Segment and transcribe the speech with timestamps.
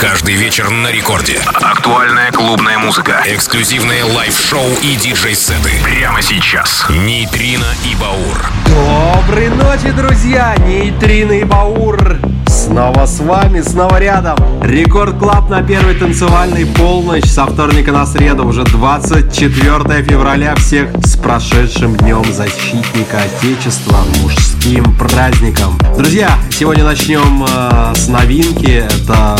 [0.00, 1.40] Каждый вечер на рекорде.
[1.54, 3.20] Актуальная клубная музыка.
[3.26, 5.72] Эксклюзивные лайв-шоу и диджей-сеты.
[5.82, 6.86] Прямо сейчас.
[6.88, 8.46] Нейтрино и Баур.
[8.66, 10.54] Доброй ночи, друзья!
[10.64, 12.16] Нейтрино и Баур
[12.58, 14.36] снова с вами, снова рядом.
[14.62, 20.56] Рекорд Клаб на первой танцевальной полночь со вторника на среду, уже 24 февраля.
[20.56, 25.78] Всех с прошедшим днем защитника Отечества, мужским праздником.
[25.96, 28.84] Друзья, сегодня начнем э, с новинки.
[28.86, 29.38] Это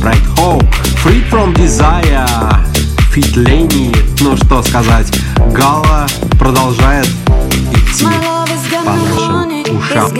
[0.00, 0.66] Bright Hope,
[1.04, 2.28] Free From Desire,
[3.14, 3.96] Fit Lenny.
[4.20, 5.12] Ну что сказать,
[5.52, 6.06] Гала
[6.38, 7.08] продолжает
[7.72, 8.06] идти
[8.84, 10.12] по нашим ушам.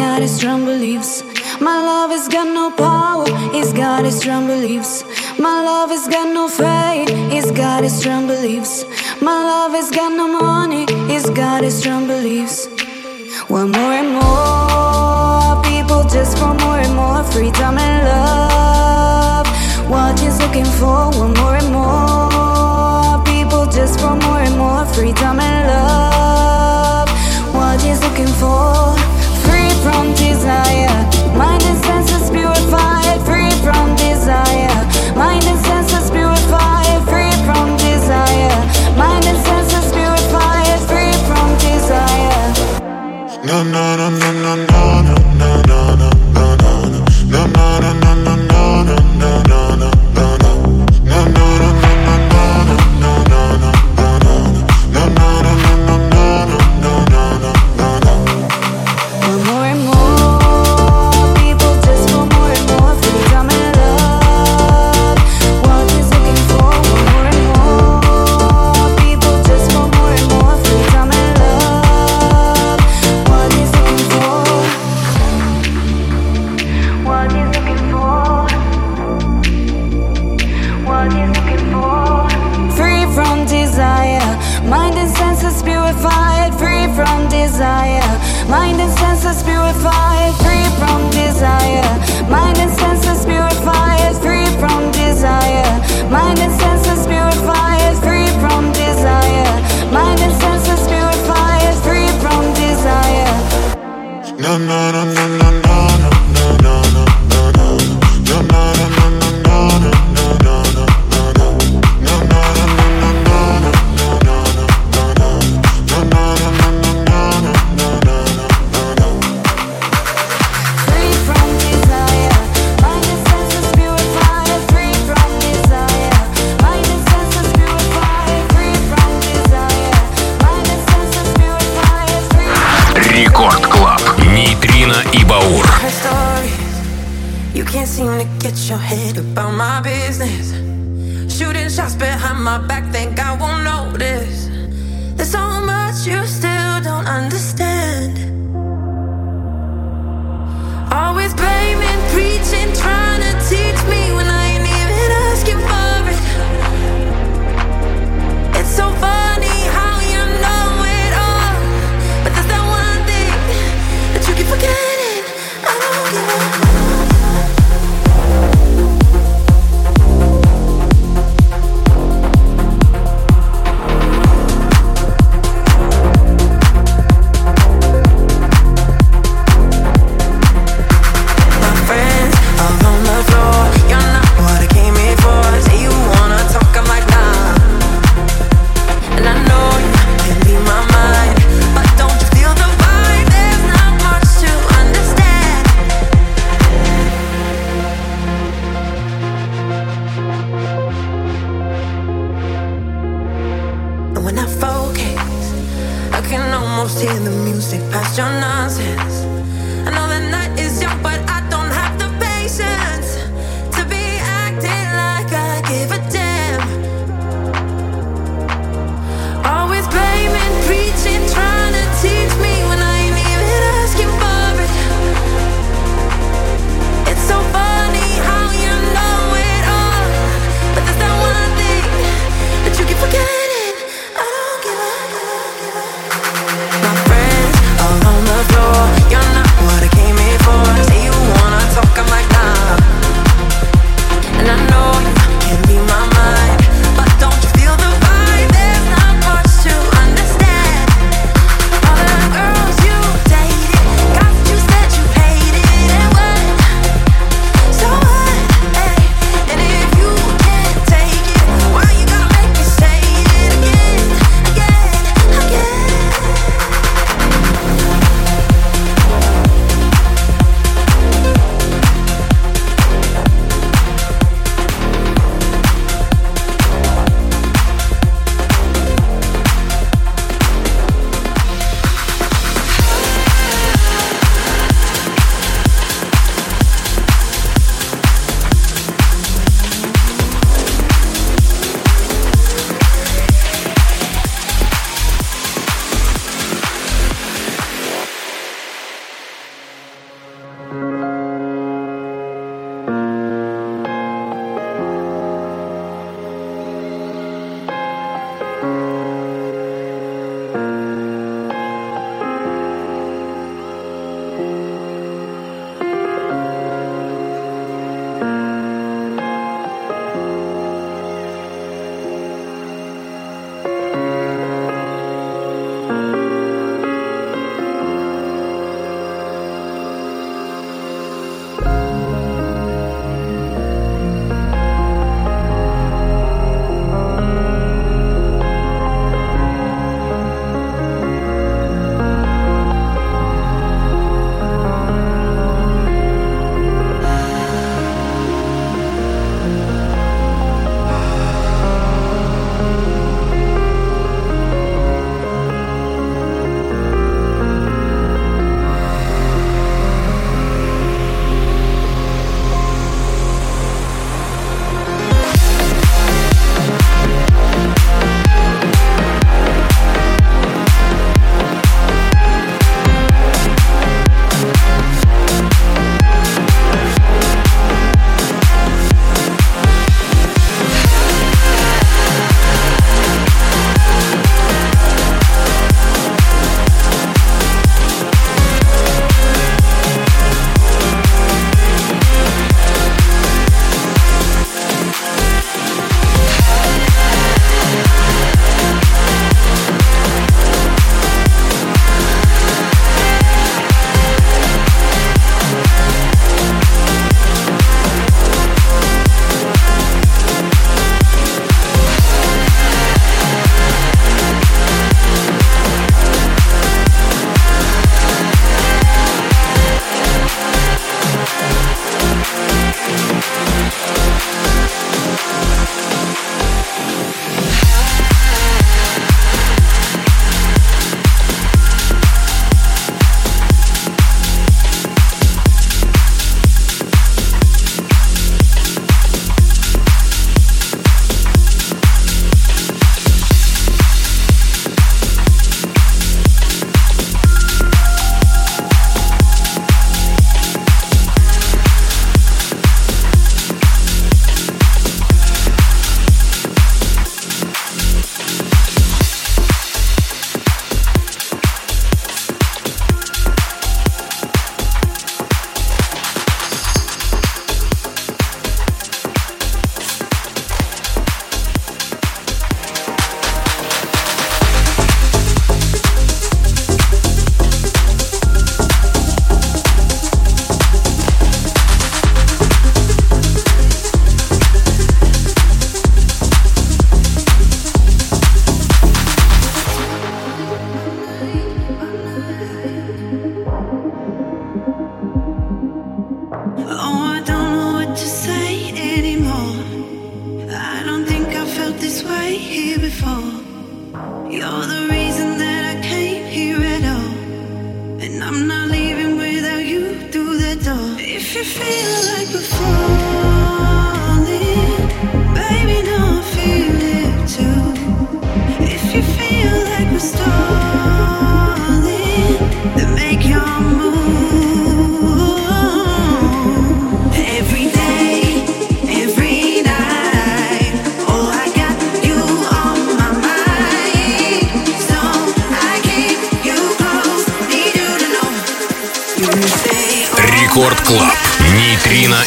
[1.63, 5.05] My love has got no power, it's got its strong beliefs.
[5.39, 8.85] My love has got no faith, it's got its strong beliefs.
[9.23, 12.67] My love has got no money, it's got its strong beliefs.
[13.49, 19.47] Want more and more people just for more and more freedom and love.
[19.89, 25.39] What he's looking for, want more and more people just for more and more freedom
[25.39, 27.09] and love.
[27.55, 28.97] What he's looking for,
[29.47, 31.12] free from desire,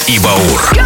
[0.04, 0.85] deep in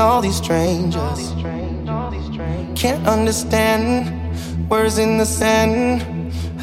[0.00, 1.20] all these strangers.
[2.74, 3.92] Can't understand
[4.70, 6.02] words in the sand.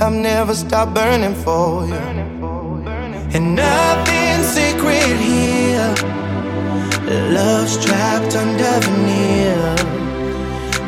[0.02, 2.02] I've never stopped burning for you.
[3.36, 5.94] And nothing's sacred here.
[7.38, 9.76] Love's trapped under veneer.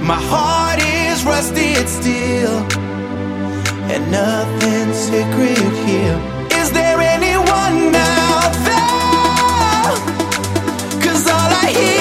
[0.01, 2.55] My heart is rusted steel.
[3.93, 6.19] And nothing's sacred here.
[6.59, 8.79] Is there anyone out there?
[11.71, 11.98] here is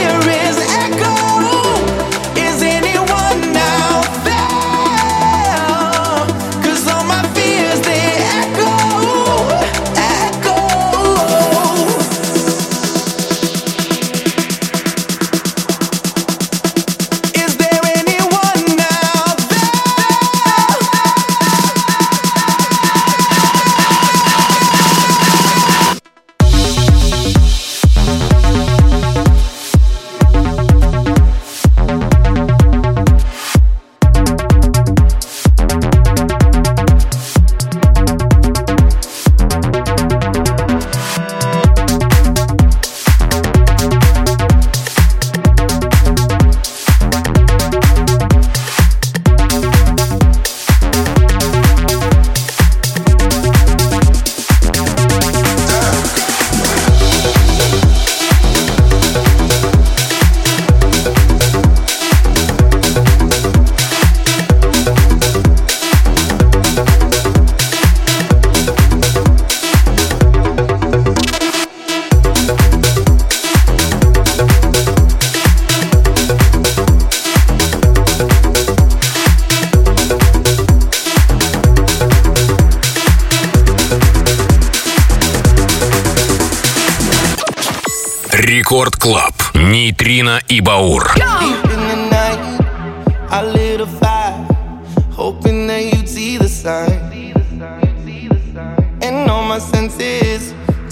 [89.58, 91.14] Нейтрино и Баур.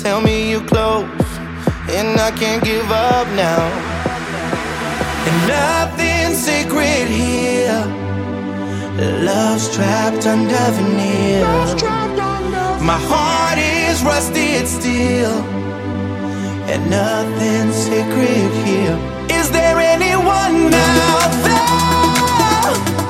[0.07, 1.05] Tell me you close,
[1.91, 3.67] and I can't give up now.
[5.27, 7.85] And nothing secret here.
[9.25, 11.45] Love's trapped under veneer.
[12.81, 15.66] My heart is rusted still
[16.69, 18.99] and nothing sacred here.
[19.31, 23.06] Is there anyone out there?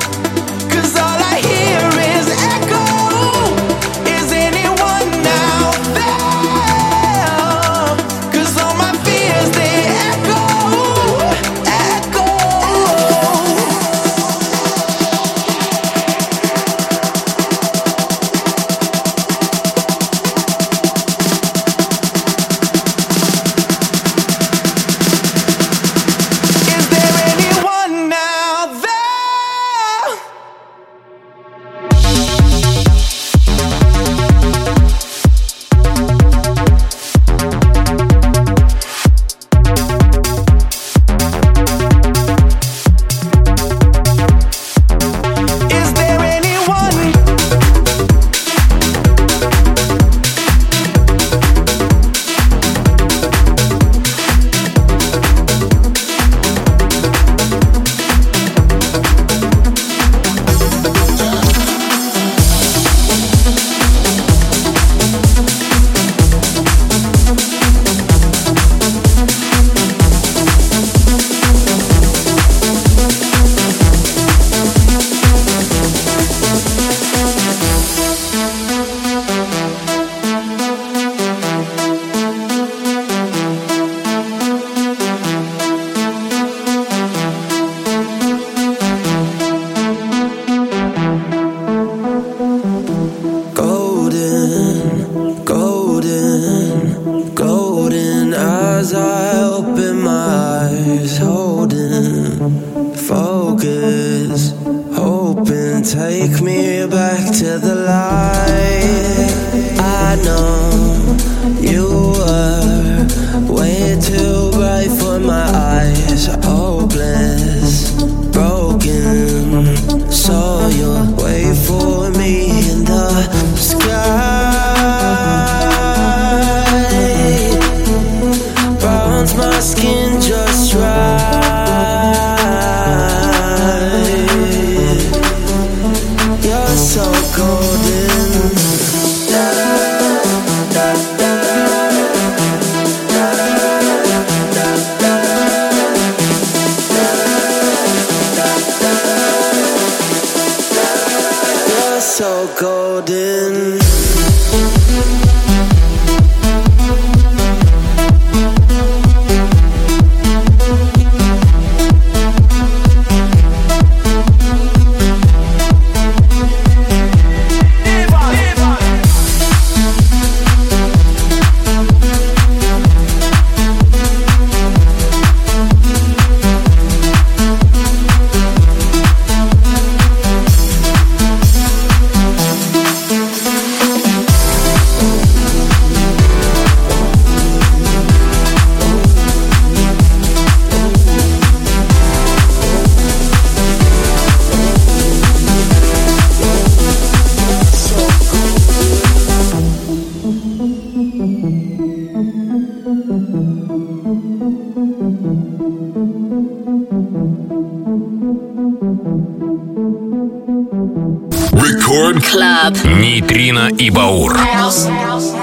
[212.66, 213.00] Club.
[213.00, 214.37] Нейтрино и Баур.
[214.37, 214.88] House.
[214.88, 215.36] House.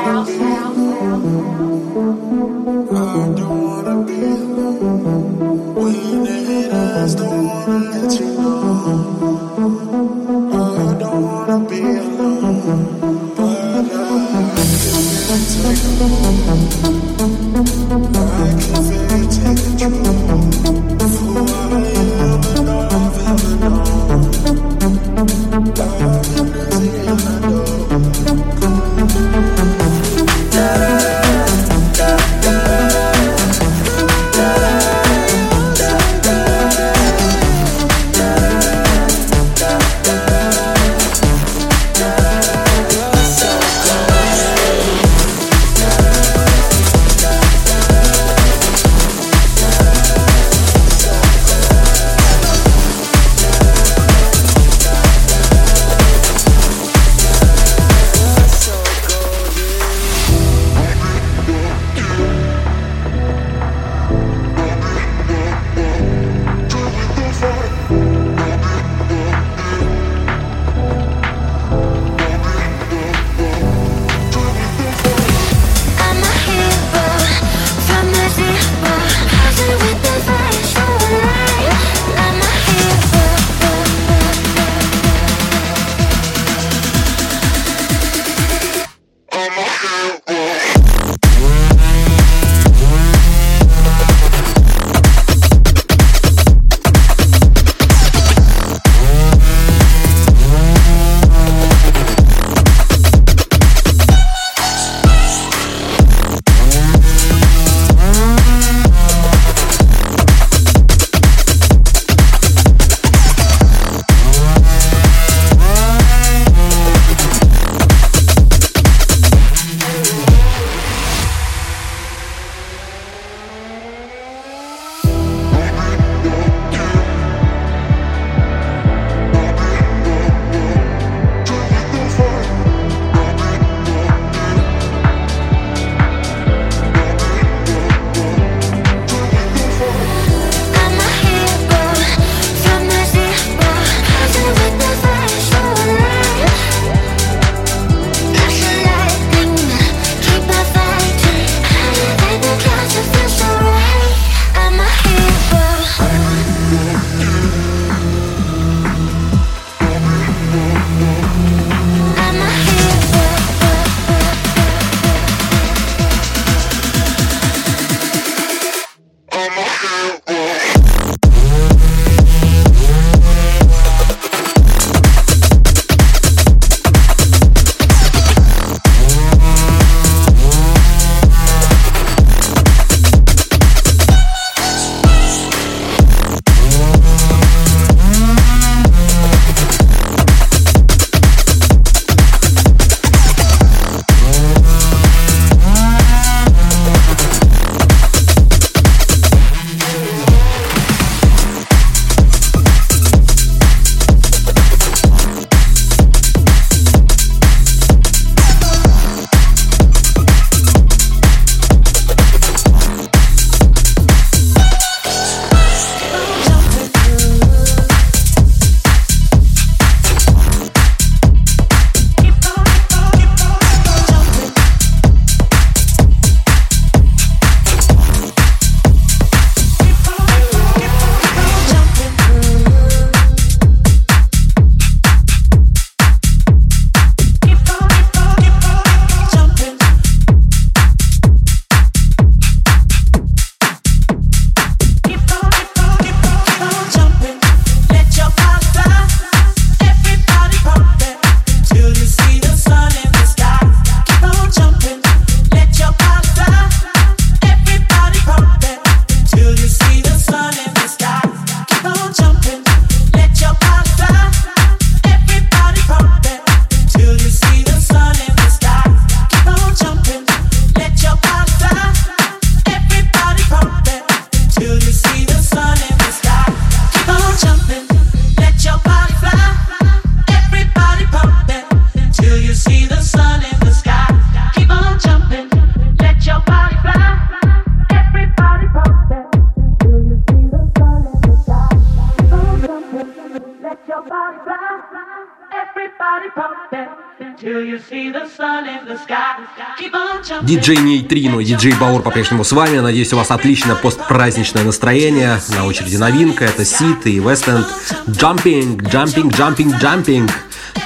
[301.04, 302.80] Нейтрино и диджей Баур по-прежнему с вами.
[302.80, 305.38] Надеюсь, у вас отличное постпраздничное настроение.
[305.50, 306.46] На очереди новинка.
[306.46, 307.68] Это Сит и Вестенд.
[308.08, 310.32] Jumping, Jumping, Jumping, Jumping.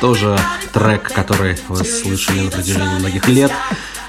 [0.01, 0.35] Тоже
[0.73, 3.51] трек, который вы слышали на протяжении многих лет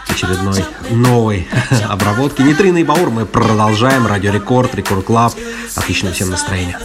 [0.08, 1.46] очередной новой
[1.88, 2.40] обработки.
[2.40, 4.06] Нейтрино и Баур мы продолжаем.
[4.06, 5.34] Радио Рекорд, Рекорд Клаб.
[5.76, 6.78] Отличное всем настроение.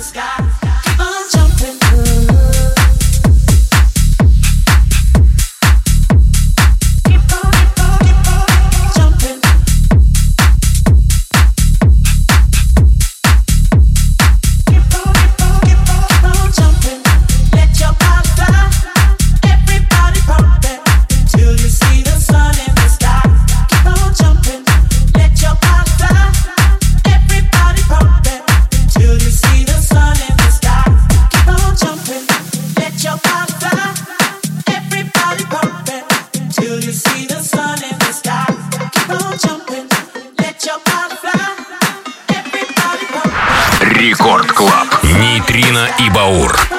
[45.99, 46.72] и Баур.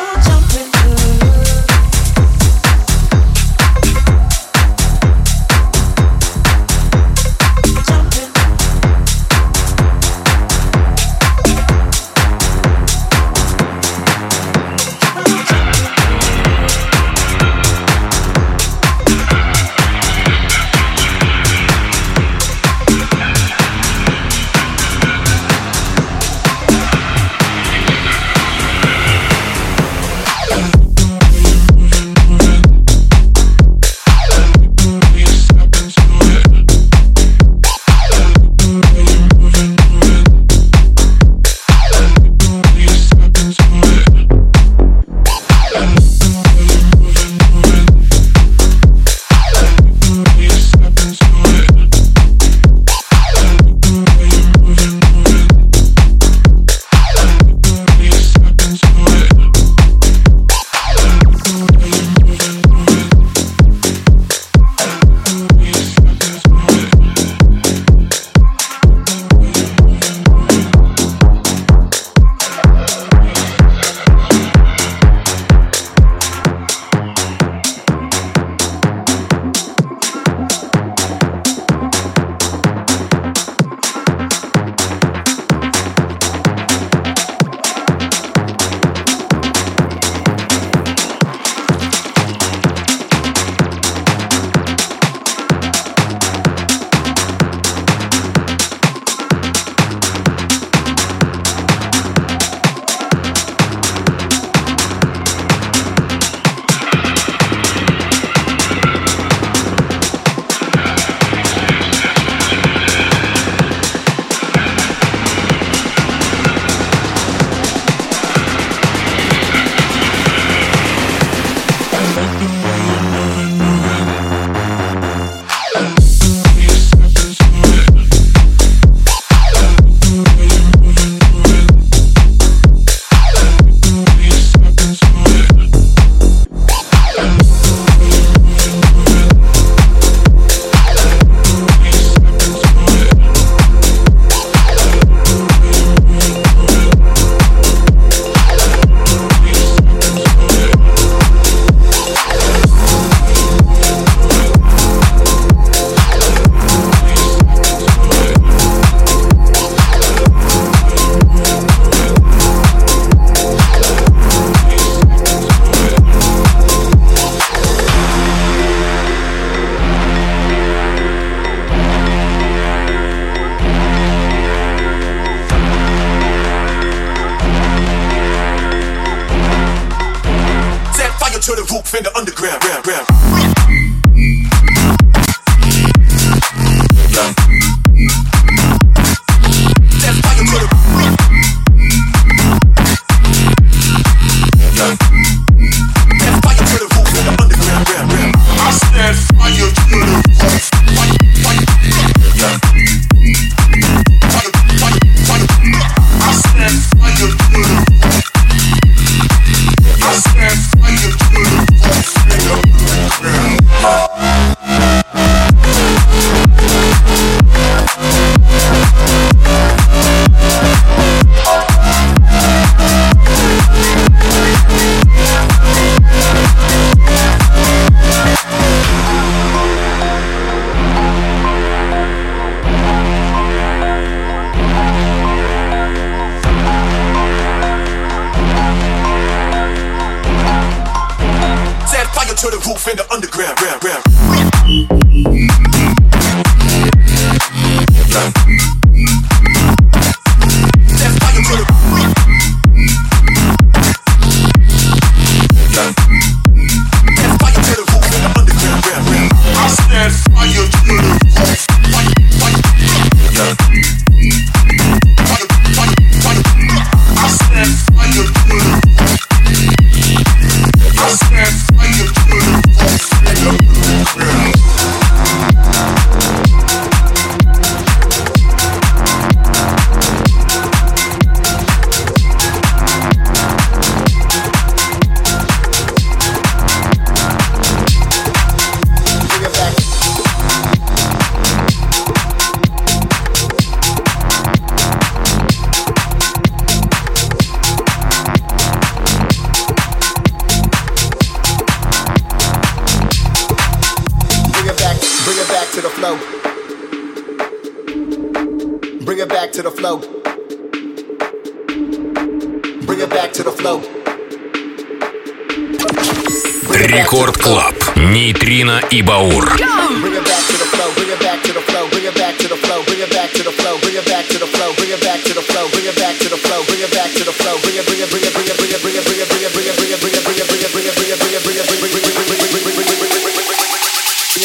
[317.13, 317.43] Рекорд flow.
[317.43, 317.97] Клаб.
[317.97, 319.45] Нейтрино и Баур.
[319.45, 320.15] Bring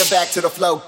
[0.01, 0.83] it back to the flow,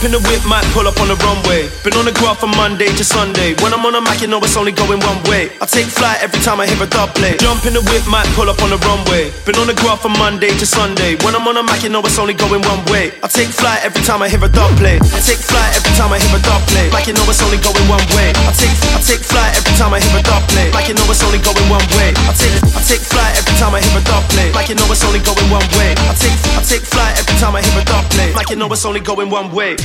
[0.00, 1.68] Jump in the whip, might pull up on the runway.
[1.84, 3.52] Been on the graph from Monday to Sunday.
[3.60, 5.52] When I'm on a mic, you know it's only going one way.
[5.60, 7.36] I take flight every time I hear a play.
[7.36, 9.28] Jump in the whip, might pull up on the runway.
[9.44, 11.20] Been on the graph from Monday to Sunday.
[11.20, 13.12] When I'm on a mic, you know it's only going one way.
[13.20, 14.48] I take flight every time I hear a
[14.80, 14.96] play.
[15.04, 16.88] I take flight every time I hear a play.
[16.96, 18.32] Like you know it's only going one way.
[18.48, 20.72] I take I take flight every time I hear a play.
[20.72, 22.16] Like you know it's only going one way.
[22.24, 24.48] I take I take flight every time I hear a play.
[24.56, 25.92] Like you know it's only going one way.
[25.92, 28.32] I take I take flight every time I hear a play.
[28.32, 29.76] Like you know it's only going one way.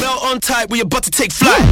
[0.00, 1.66] Now on tight, we about to take flight.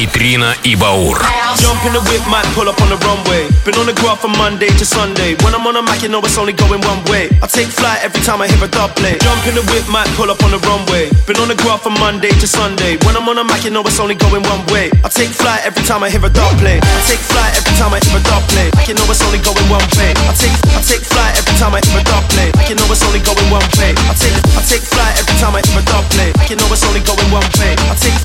[0.00, 1.20] Нейтрино и Баур.
[1.56, 3.48] Jump in the whip, might pull up on the runway.
[3.64, 5.34] Been on the graph from Monday to Sunday.
[5.40, 7.32] When I'm on a mic, you know it's only going one way.
[7.40, 9.16] I take flight every time I hear a dub play.
[9.24, 11.08] Jump in the whip, might pull up on the runway.
[11.24, 13.00] Been on the graph from Monday to Sunday.
[13.08, 14.92] When I'm on a mic, you know it's only going one way.
[15.00, 16.76] I take flight every time I hear a dub play.
[16.76, 18.68] I take flight every time I hear a dub play.
[18.76, 20.12] Like you know it's only going one way.
[20.28, 22.52] I take I take flight every time I hear a dub play.
[22.52, 23.96] Like you know it's only going one way.
[23.96, 26.30] I take I take flight every time I hear a dub play.
[26.36, 27.72] Like you know it's only going one way.
[27.80, 28.20] I take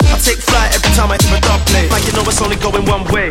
[1.97, 3.31] like you know it's only going one way.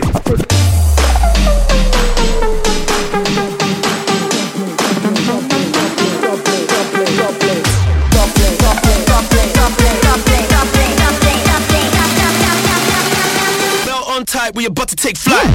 [13.85, 15.54] Belt on tight, we about to take flight.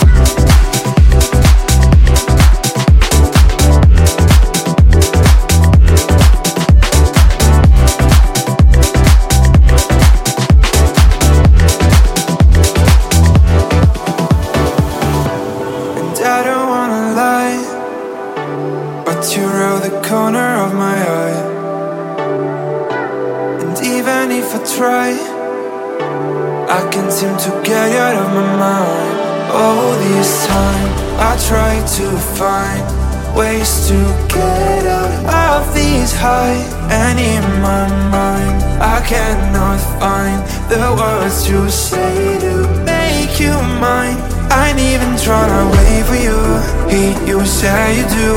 [47.61, 48.31] Say you do.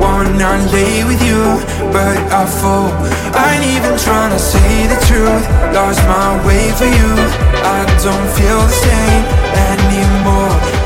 [0.00, 1.42] Wanna lay with you,
[1.92, 2.88] but I fall.
[3.36, 5.44] I ain't even tryna say the truth.
[5.76, 7.12] Lost my way for you.
[7.76, 9.24] I don't feel the same
[9.68, 10.79] anymore.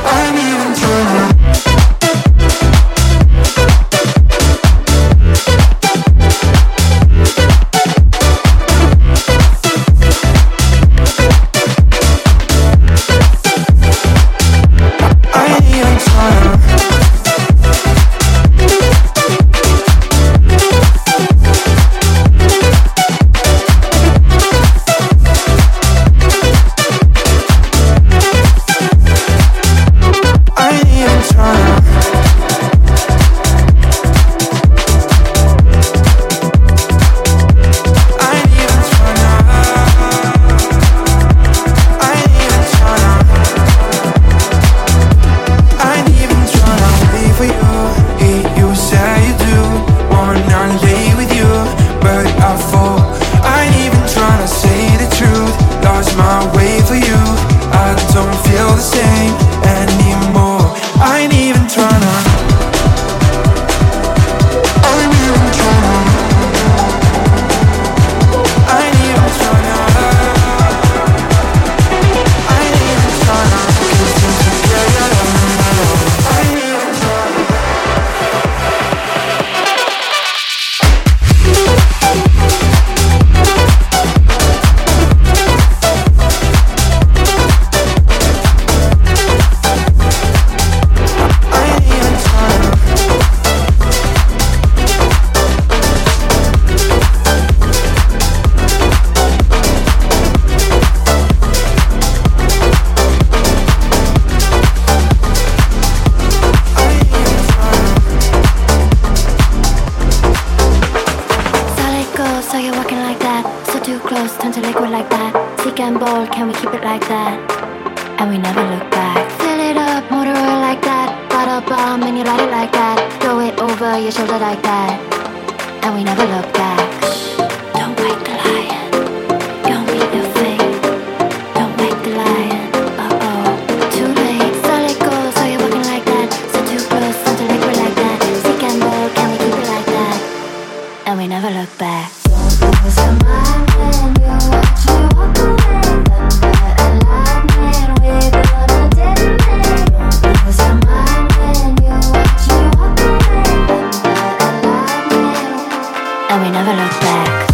[156.34, 157.48] and we never look back.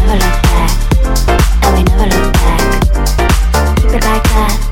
[0.00, 0.70] Never look back,
[1.62, 3.76] and we never look back.
[3.76, 4.65] Keep it like that.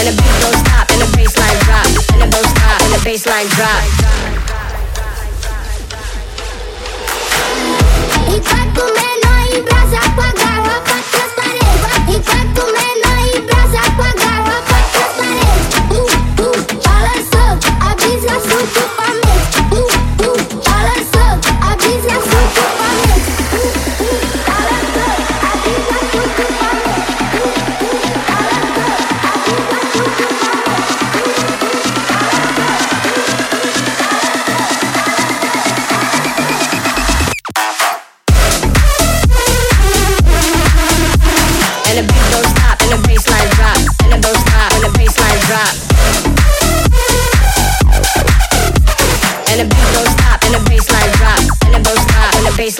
[0.00, 3.00] And the beat don't stop, and the bassline drop, and the don't stop, and the
[3.04, 3.84] bassline drop.
[8.32, 12.16] Enquanto menor em brasa com a garrafa transparente.
[12.16, 14.09] Enquanto menor em brasa com a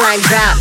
[0.00, 0.56] bassline drop.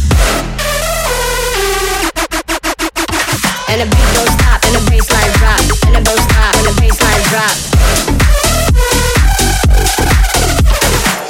[3.69, 6.73] And the beat don't stop, and the bassline drop, and the don't stop, and the
[6.81, 7.55] bassline drop.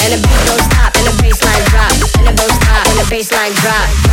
[0.01, 3.15] And the beat don't stop, and the bassline drop, and the don't stop, and the
[3.15, 4.08] bassline drop.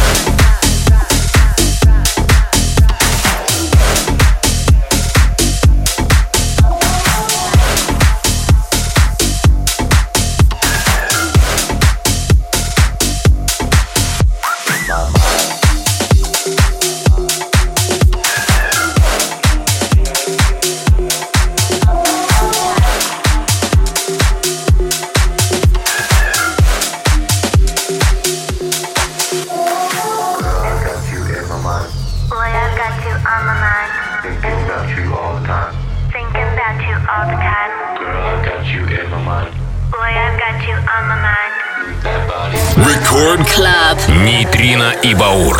[43.16, 44.08] Рекорд Клаб.
[44.08, 45.58] Нейтрино и Баур.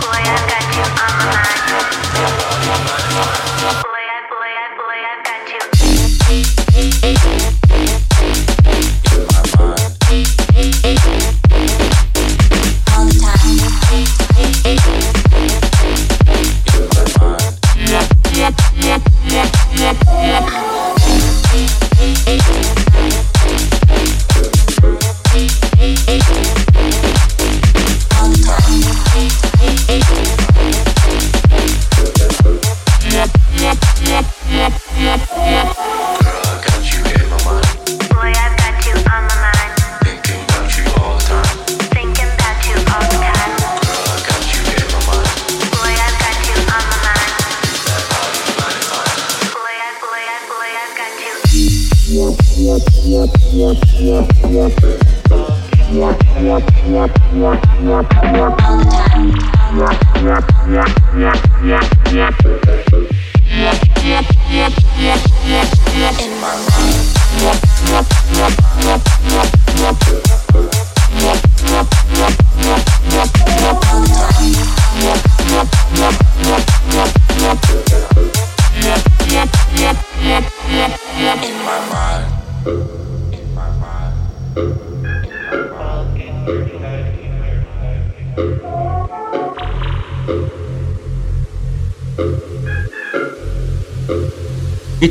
[0.00, 0.18] Boy,
[3.62, 3.91] you.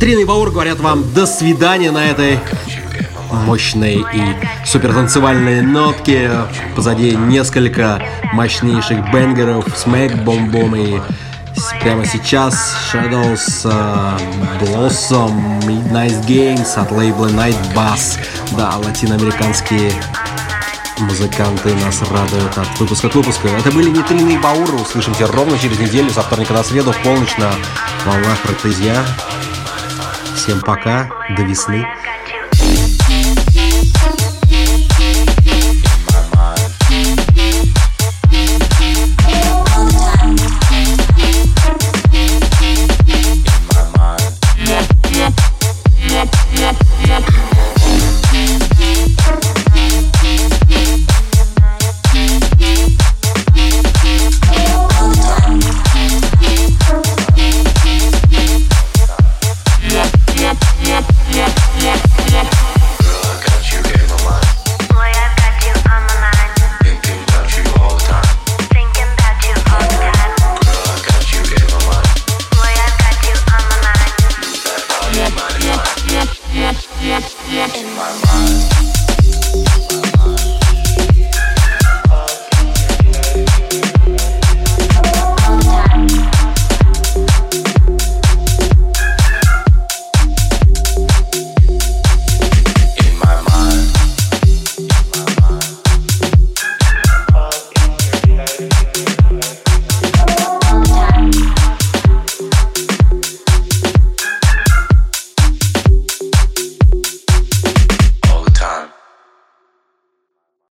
[0.01, 2.39] Нитрина и Баур говорят вам до свидания на этой
[3.29, 4.35] мощной и
[4.65, 6.31] супертанцевальной нотке.
[6.75, 8.01] Позади несколько
[8.33, 10.99] мощнейших бенгеров, Smack, Бом Бом и
[11.81, 14.17] прямо сейчас Shadows, э,
[14.61, 18.17] Blossom, Midnight Games от лейбла Night Bass.
[18.57, 19.91] Да, латиноамериканские
[20.97, 23.49] музыканты нас радуют от выпуска к выпуску.
[23.49, 24.81] Это были Нитрины и Баур.
[24.81, 27.51] Услышимся ровно через неделю, со вторника на среду, в полночь на
[28.07, 29.05] волнах Ротезья.
[30.41, 31.85] Всем пока, до весны.